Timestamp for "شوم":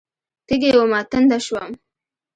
1.45-1.69